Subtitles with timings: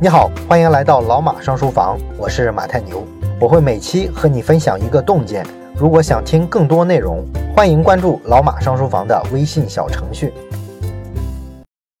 [0.00, 3.04] 你好，欢迎来到老马上书房，我是马太牛，
[3.40, 5.44] 我会每期和你分享一个洞见。
[5.76, 7.26] 如果想听更多内容，
[7.56, 10.32] 欢迎关注老马上书房的微信小程序。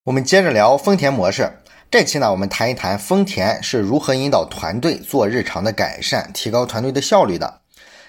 [0.04, 1.50] 我们接着聊丰田模式。
[1.90, 7.60] 这期呢，我们谈一谈丰田是如何引导团队做日常的改善，提高团队的效率的。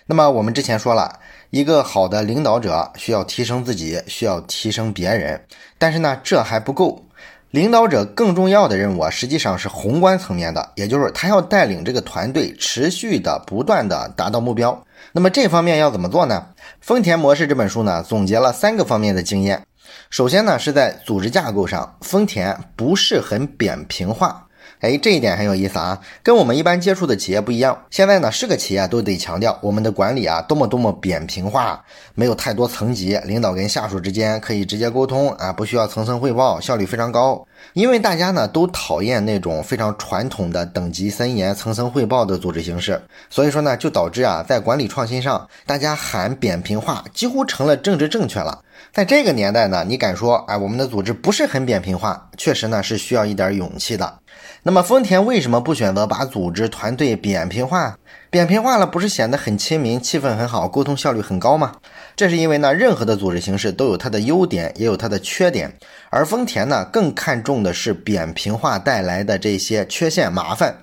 [0.05, 1.19] 那么我们之前说了，
[1.49, 5.41] 一个好的领导者需要提升自己，需要提升别人，
[5.77, 7.05] 但是呢，这还不够。
[7.51, 14.85] 领导者更重要的任务啊，实际上是宏观层面的，也就是他要带领这个团队持续的、不断的达到目标。
[15.13, 16.45] 那么这方面要怎么做呢？
[16.79, 19.63] 丰田模式这本书呢，总结了三个方面的经验。
[20.11, 24.45] 首先呢，是在组织架构上，丰田不是很扁平化。
[24.79, 27.77] 哎，这一点很有意思啊，跟我们一般接触的企业不一样。
[27.89, 31.83] 现在呢，是个企业都得强调我们的管理啊，多么多么扁平化，
[32.15, 37.45] 没有太多层级，领导跟下属之间可以直接沟通啊，不需要层层汇报，效率非常高。
[37.73, 48.63] 因为大家呢都讨厌那种非常传统的等级森严、层层汇报的组织形式，所以说呢，就导致啊，在管理创新上，大家喊扁平化，几乎成了政治正确了。
[48.93, 54.19] 在这个年代呢，你敢说，哎，我们的组织不是很扁平化，确实呢是需要一点勇气的。
[54.63, 57.97] 那么丰田为什么不选择把组织团队扁平化？
[58.29, 61.73] 扁平化了不是显得很亲民、气氛很好、沟通效率很高吗？
[62.15, 65.73] 这是因为呢，任何的组织形式都有它的优点，也有它的缺点。
[66.09, 70.75] 而丰田呢，更看重的是扁平化带来的这些缺陷、麻烦。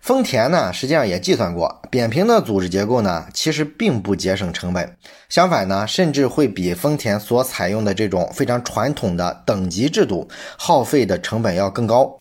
[0.00, 4.96] 丰田呢，实际上也计算过，扁平的组织结构呢，其实并不节省成本，
[5.28, 12.19] 相反呢，甚至会比丰田所采用的这种非常传统的等级制度耗费的成本要更高。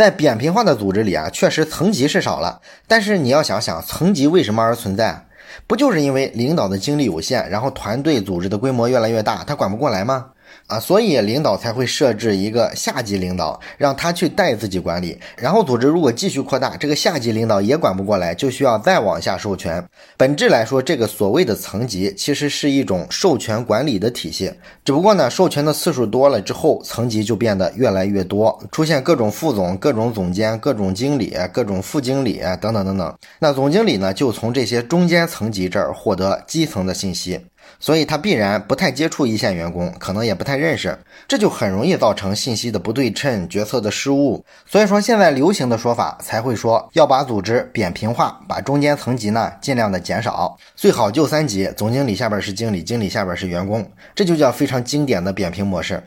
[0.00, 5.26] 在扁平化的组织里啊，确实层级是少了，但是你要想想，层级为什么而存在？
[5.66, 10.28] 不就是因为领导的精力有限，然后团队组织的规模越来越大，他管不过来吗？
[10.70, 15.18] 啊，所以领导才会设置一个下级领导，让他去带自己管理。
[15.36, 19.84] 然后组织如果继续扩大，这个下级领导也管不过来，就需要再往下授权。
[20.16, 24.52] 本质来说，这个所谓的层级其实是一种授权管理的体系。
[24.84, 33.12] 只不过呢，授权的次数多了之后，层级就变得越来越多，出现各种副总、各种总监、各种经理、各种副经理等等等等。
[33.40, 37.40] 那总经理呢，就从这些中间层级这儿获得基层的信息。
[37.80, 40.96] 所以他必然不太接触一线员工，可能也不太认识，
[41.26, 44.44] 这就很容易造成信息的不对称、决策的失误。
[44.66, 56.02] 所以说现在流行的说法才会说要把组织扁平化，把中间层级呢尽量的减少，最好就三级，总经理下边是经理，经理下边是员工，这就叫非常经典的扁平模式。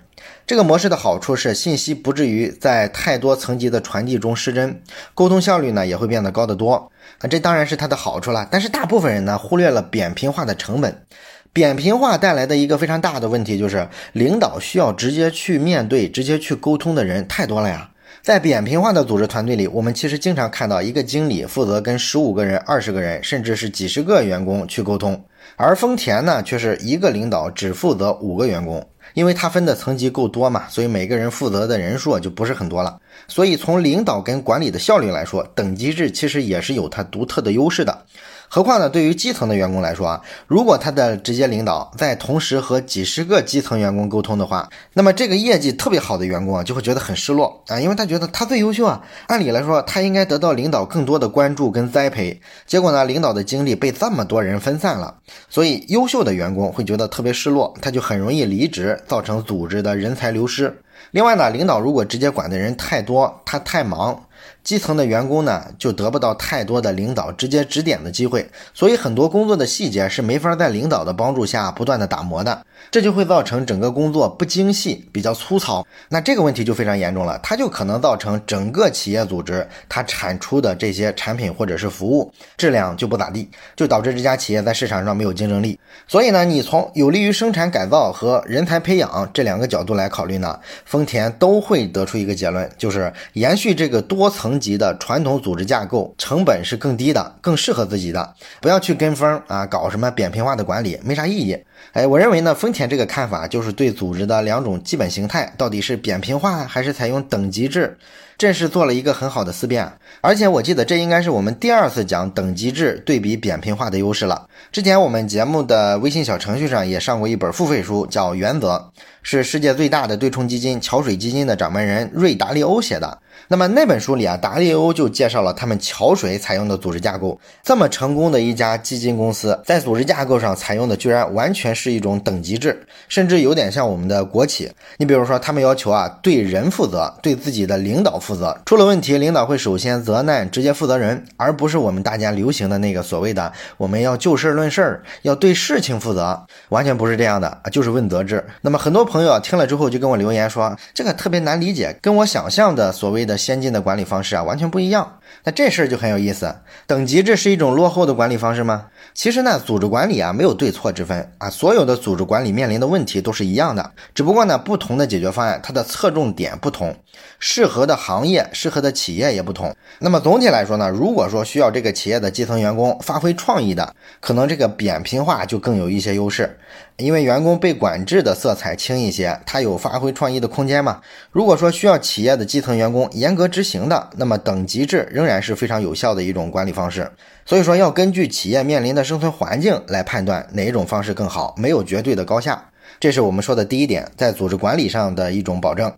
[0.45, 4.81] 这个模式的好处是信息不至于在太多层级的传递中失真，
[5.15, 6.91] 沟通效率呢也会变得高得多。
[7.19, 8.47] 啊，这当然是它的好处了。
[8.49, 11.05] 但是大部分人呢忽略了扁平化的成本。
[11.53, 17.91] 扁平化带来的一个非常大的问题就是，领导需要直接去面对、直接去沟通的人太多了呀。
[18.23, 25.23] 在扁平化的组织团队里，我们其实经常看到一个经理负责跟十五个人、二十个人，甚至是几十个员工去沟通，
[25.55, 28.83] 而丰田呢，却是一个领导只负责五个员工，
[29.13, 32.97] 因为他分的层级够多嘛，所以每个人负责的人数就不是很多了。
[33.27, 38.05] 所以从领导跟管理的效率来说，等级制其实也是有它独特的优势的。
[38.49, 38.87] 何况呢？
[38.87, 55.15] 对于基层的员工来说啊，如果他的直接领导在同时和几十个基层员工沟通的话，那么这个业绩特别好的员工啊，就会觉得很失落啊，因为他觉得他最优秀啊，按理来说他应该得到领导更多的关注跟栽培，结果呢，领导的精力被这么多人分散了，
[55.49, 60.82] 所以优秀的员工会觉得特别失落，他就很容易离职，造成组织的人才流失。
[61.13, 64.25] 另外呢，领导如果直接管的人太多，他太忙。
[64.63, 75.85] 基层的员工呢，就得不到太多的领导直接指点的机会，所以很多工作的细节是没法在领导的帮助下不断的打磨的，这就会造成整个工作不精细，比较粗糙。
[76.07, 85.77] 那这个问题就非常严重了，它就可能造成整个企业组织它产出的这些产品或者是服务质量就不咋地，就导致这家企业在市场上没有竞争力。
[86.07, 94.52] 所以呢，你从有利于生产改造和人才培养这两个角度来考虑呢，丰田都会得出一个结论，就是延续这个多层。
[94.53, 101.57] 层级的传统组织架构成本是更低的，更适合自己的，不要去跟风啊，搞什么扁平化的管理，没啥意义。
[101.93, 107.97] 哎，我认为呢，丰田这个看法就是对组织的两种基本形态，到底是扁平化还是采用等级制，
[108.37, 109.91] 这是做了一个很好的思辨。
[110.21, 114.47] 而且我记得这应该是我们第二次讲等级制对比扁平化的优势了。
[114.71, 118.91] 之前我们节目的微信小程序上也上过一本付费书，叫《原则》，
[119.23, 123.19] 是世界最大的对冲基金桥水基金的掌门人瑞达利欧写的。
[123.47, 127.39] 那么那本书里啊，达利欧就介绍了他们桥水采用的组织架构。
[127.63, 134.71] 这么成功的一家基金公司，在组织架构上采用的居然完全是一种等级制，甚至有点像我们的国企。
[134.97, 148.43] 你比如说，他们要求啊，对人负责，对自己的领导负责，出了问题，领导会首先责难直接负责人，而不是我们大家流行的那个所谓的我们要就事论事儿，要对事情负责，完全不是这样的啊，就是问责制。
[148.61, 155.19] 那么很多朋友啊听了之后就跟我留言说，这个特别难理解，跟我想象的所谓的先进的管理方式啊完全不一样。
[155.43, 156.55] 那这事儿就很有意思，
[156.87, 158.87] 等级制是一种落后的管理方式吗？
[159.13, 166.95] 其实呢，组织管理啊没有对错之分啊，所有的组织管理面临的问题都是一样的，只不过呢，不同的解决方案它的侧重点不同，
[167.39, 169.75] 适合的行业、适合的企业也不同。
[169.99, 176.57] 那么总体来说呢，如果说需要这个企业的基层员工发挥创意的，可能这个扁平化就更有一些优势。
[176.97, 181.01] 因为员工被管制的色彩轻一些，他有发挥创意的空间嘛。
[181.31, 187.11] 如果说需要企业的基层员工严格执行的，那么等级制仍然是非常有效的一种管理方式。
[187.45, 192.69] 所以说要根据企业面临的生存环境来判断哪一种方式更好，没有绝对的高下。
[192.99, 195.91] 这是我们说的第一点，在组织管理上的一种保证。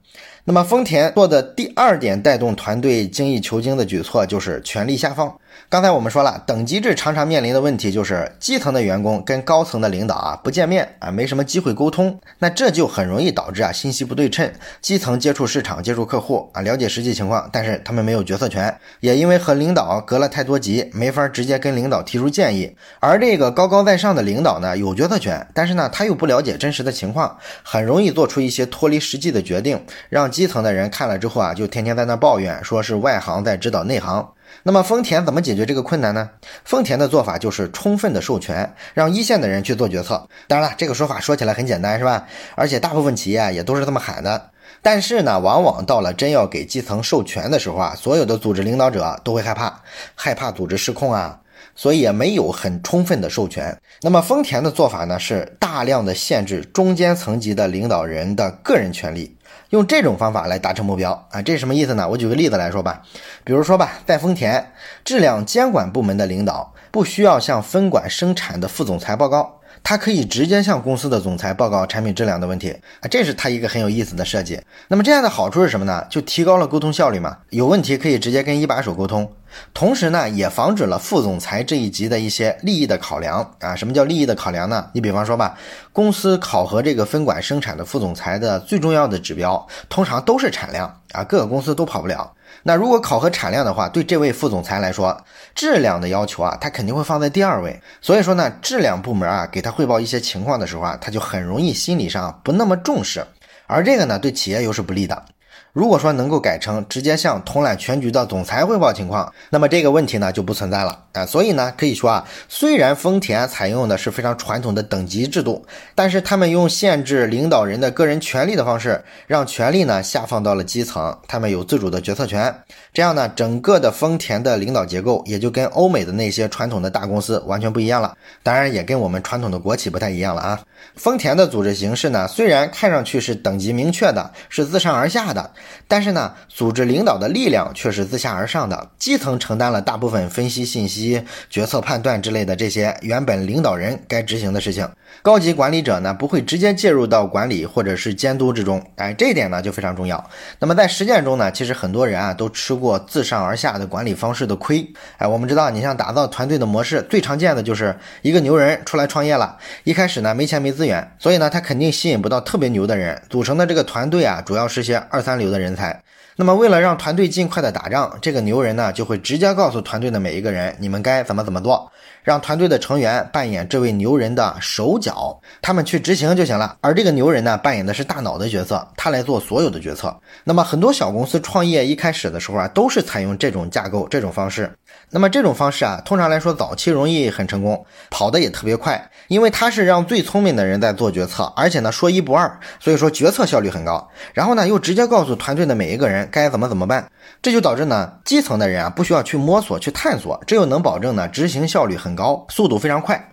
[0.48, 5.36] 那么丰田做的第二点带动团队精益求精的举措就是权力下放。
[5.70, 14.52] 刚才我们说了，等级制常常面临的问题就是基层的员工跟高层的领导啊不见面啊，没什么机会沟通，那这就很容易导致啊信息不对称。
[14.82, 22.76] 基层接触市场、接触客户啊，了解实际情况，但是他们没有决策权，也因为和领导隔了太多级，没法直接跟领导提出建议。
[23.00, 34.34] 而这个高高在上的领导呢，有决策权，但是呢他又不了解真实的情况，很容易做出一些脱离实际的决定，让基层的人看了之后啊，就天天在那抱怨，说是外行在指导内行。
[34.64, 36.30] 那么丰田怎么解决这个困难呢？
[36.66, 40.28] 丰田的做法就是充分的授权，让一线的人去做决策。
[40.50, 42.28] 当然了，这个说法说起来很简单，是吧？
[42.56, 44.50] 而且大部分企业也都是这么喊的。
[44.82, 49.82] 但是呢，往往到了真要给基层授权的时候啊，所有的组织领导者都会害怕，
[50.16, 51.40] 害怕组织失控啊，
[51.76, 53.76] 所以也没有很充分的授权。
[54.02, 59.35] 那么丰田的做法呢，是大量的限制中间层级的领导人的个人权利。
[59.70, 62.08] 用这种方法来达成目标啊，这是什么意思呢？
[62.08, 63.02] 我举个例子来说吧，
[63.44, 64.72] 比如说吧，在丰田
[65.04, 69.60] 质量监管部门的领导不需要向分管生产的副总裁报告。
[69.88, 72.72] 他可以直接向公司的总裁报告产品质量的问题
[73.02, 74.60] 啊，这是他一个很有意思的设计。
[74.88, 76.04] 那么这样的好处是什么呢？
[76.10, 79.32] 就提高了沟通效率嘛，有问题可以直接跟一把手沟通，
[79.76, 83.76] 同时呢也防止了副总裁这一级的一些利益的考量啊。
[83.76, 84.90] 什么叫利益的考量呢？
[84.92, 85.56] 你比方说吧，
[85.94, 92.34] 公司考核这个分管生产的副总裁的最重要的指标，通常都是产量啊，各个公司都跑不了。
[92.68, 95.16] 那如果考核产量的话，对这位副总裁来说，
[95.54, 97.80] 质量的要求啊，他肯定会放在第二位。
[98.02, 103.24] 所以说呢，质量部门啊给他汇报一些情况的时候啊，他就很容易心理上不那么重视，
[103.68, 105.26] 而这个呢，对企业又是不利的。
[105.75, 111.25] 如果说能够改成直接向统揽全局的总裁汇报情况，那么这个问题呢就不存在了啊。
[111.25, 122.56] 所以呢，可以说啊，虽然丰田采用的是非常传统的等级制度，但是他们用限制领导人的个人权利的方式，让权力呢下放到了基层，他们有自主的决策权。
[122.94, 128.16] 这样呢，整个的丰田的领导结构也就跟欧美的那些传统的大公司完全不一样了。
[128.42, 130.62] 当然，也跟我们传统的国企不太一样了啊。
[130.95, 135.51] 丰田的组织形式呢，虽然看上去是等级明确的，是自上而下的。
[135.88, 144.88] 但是呢，组织领导的力量却是自下而上的，基层承担了大部分分析信息、决策判断之类的这些原本领导人该执行的事情，
[145.22, 150.24] 高级管理者呢不会直接介入到管理或者是监督之中，哎，这一点呢就非常重要。
[150.60, 154.88] 那么在实践中呢，其实很多人啊都吃过自上而下的管理方式的亏，
[155.18, 165.55] 哎，我们知道，你像打造团队的模式，最常见的就是一个牛人出来创业了，一开始呢没钱没资源，所以呢他肯定吸引不到特别牛的人，组成的这个团队啊主要是些二三流的。
[165.56, 166.04] 的人才，
[166.36, 171.90] 那么为了让团队尽快的打仗，这个牛人呢就会直接告诉团队的每一个人，你们该怎么怎么做。
[172.24, 176.76] 让团队的成员扮演这位牛人的手脚，他们去执行就行了。
[176.82, 180.14] 而这个牛人呢，扮演的是大脑的角色，他来做所有的决策。
[180.44, 184.70] 那么很多小公司创业一开始的时候啊，都是采用这种架构、这种方式。
[185.12, 194.10] 那么这种方式啊，通常来说早期容易很成功，跑得也特别快，因为他是让最聪明的人在做决策，而且呢说一不二，所以说决策效率很高。
[194.34, 197.08] 然后呢，又直接告诉团队的每一个人该怎么怎么办，
[197.44, 202.15] 这就导致呢基层的人啊不需要去摸索、去探索，这又能保证呢执行效率很。
[202.15, 203.30] 高速度非常快，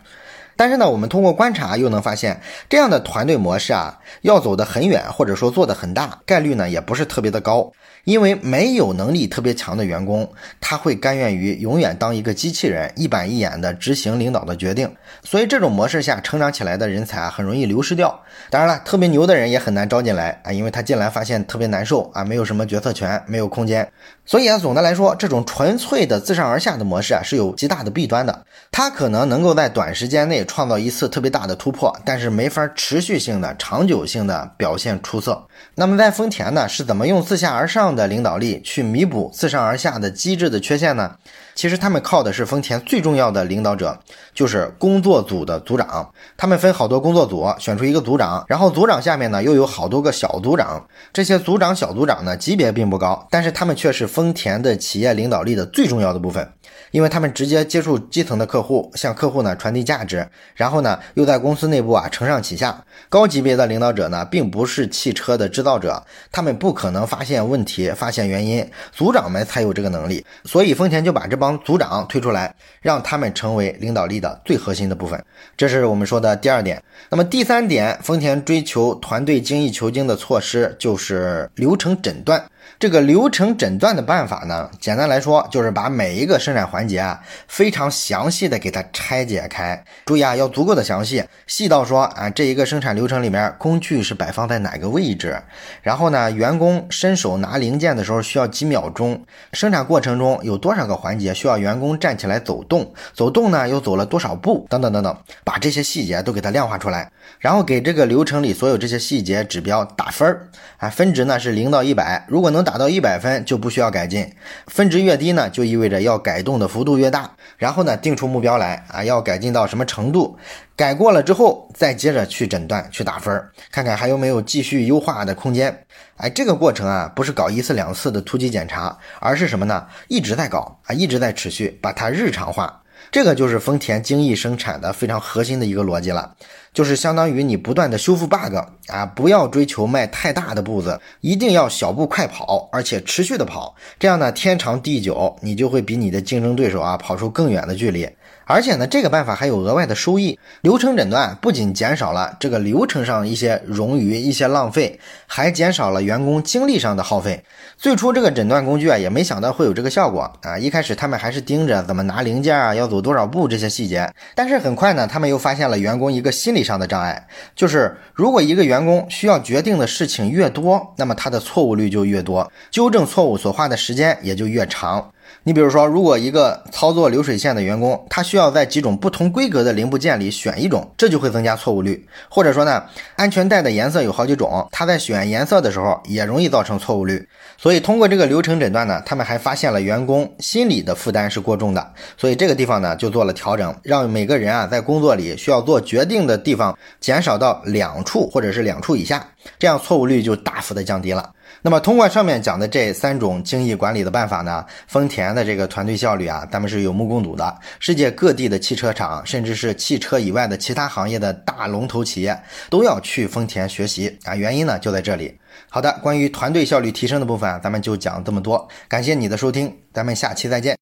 [0.56, 7.70] 但是呢，我们通过观察又能发现，这样的团队模式啊，要走得很远，或者说做得很大，概率呢也不是特别的高。
[8.04, 10.30] 因为没有能力特别强的员工，
[10.60, 14.92] 他会甘愿于永远当一个机器人，一板一眼的执行领导的决定。
[15.22, 18.20] 所以这种模式下成长起来的人才啊，很容易流失掉。
[18.50, 23.88] 当然了，特别牛的人也很难招进来啊，因为他进来发现特别难受啊，没有什么决策权，没有空间。
[24.24, 28.44] 所以啊，总的来说，这种纯粹的自上而下的模式啊，是有极大的弊端的。
[28.70, 35.46] 它可能能够在短时间内创造一次特别大的突破，但是没法持续性的、长久性的表现出色。
[35.74, 41.16] 那么在丰田呢，是怎么用自下而上的领导力去弥补自上而下的机制的缺陷呢？
[41.54, 43.98] 其实他们靠的是丰田最重要的领导者，
[44.34, 46.10] 就是工作组的组长。
[46.36, 50.84] 他们分好多工作组，选出一个组长，然后组长下面呢又有好多个小组长。
[51.12, 56.52] 这些组长、小组长呢级别并不高，但是他们却是丰田的企业领导力的最重要的部分。
[56.90, 62.84] 因为他们直接接触基层的客户，向客户呢传递价值，然后呢又在公司内部啊承上启下。
[63.08, 70.24] 高级别的领导者呢，并不是汽车的制造者，他们不可能发现问题、发现原因，组长们才有这个能力。
[70.44, 75.24] 所以丰田就把这帮组长推出来，让他们成为领导力的最核心的部分。
[75.56, 76.80] 这是我们说的第二点。
[77.10, 82.44] 那么第三点，丰田追求团队精益求精的措施就是流程诊断。
[82.78, 89.84] 这个流程诊断的办法呢，简单来说就是把每一个生产环节啊，非常详细的给它拆解开。
[90.06, 95.40] 注意啊，要足够的详细，细到说啊，这一个生产流程里面工具是摆放在哪个位置，
[95.82, 110.48] 然后呢，员工伸手拿零件的时候需要几秒钟，生产过程中有多少个环节需要员工站起来走动，走动呢又走了多少步，等等等等，把这些细节都给它量化出来，然后给这个流程里所有这些细节指标打分儿。
[110.78, 114.32] 啊，分值呢是零到一百，如果能打到一百分就不需要改进，
[114.68, 117.30] 分值越低呢，就意味着要改动的幅度越大。
[117.56, 120.36] 然后呢，定出目标来啊，要改进到什么程度？
[120.76, 125.84] 改过了之后，再接着去诊断、去打分，看看还有没有继续优化的空间。
[126.16, 129.86] 哎，这个过程啊，不是搞一次两次的突击检查，而是什么呢？
[130.08, 132.81] 一直在搞啊，一直在持续，把它日常化。
[133.12, 136.34] 这个就是丰田精益生产的非常核心的一个逻辑了，
[136.72, 148.08] 就是相当于你不断的修复 bug 啊，不要追求迈太大的步子，一定要小步快跑，而且持续的跑，这样呢，天长地久，你就会比你的竞争对手啊跑出更远的距离。
[148.52, 150.38] 而且呢，这个办法还有额外的收益。
[150.60, 157.42] 流程诊断不仅减少了这个流程上一些冗余、一些浪费，还减少了员工精力上的耗费。
[157.78, 160.58] 最初这个诊断工具啊，也没想到会有这个效果啊。
[160.58, 164.06] 一开始他们还是盯着怎么拿零件啊，要走多少步这些细节。
[164.34, 175.10] 但是很快呢，他们又发现了员工一个心理上的障碍，就是如果一个员工需要决定的事情越多，那么他的错误率就越多，纠正错误所花的时间也就越长。
[175.44, 182.06] 你比如说，如果一个操作流水线的员工，他需要在几种不同规格的零部件里选一种，这就会增加错误率。
[182.28, 182.84] 或者说呢，
[183.16, 187.28] 安全带的颜色有好几种，他在选颜色的时候也容易造成错误率。
[187.58, 199.26] 所以通过这个流程诊断呢，他们还发现了员工心理的负担是过重的，所以这个地方呢就做了调整，让每个人啊在工作里需要做决定的地方减少到两处或者是两处以下，
[199.58, 201.30] 这样错误率就大幅的降低了。
[201.60, 207.58] 那么通过上面讲的这三种精益管理的办法呢，丰田的这个团队效率啊，咱们是有目共睹的。
[207.78, 212.36] 世界各地的汽车厂，甚至是汽车以外的其他行业的大龙头企业，
[212.70, 214.34] 都要去丰田学习啊。
[214.34, 215.38] 原因呢就在这里。
[215.68, 218.66] 好的，关于团队效率提升的部分，咱们就讲这么多。
[218.88, 220.81] 感谢你的收听，咱们下期再见。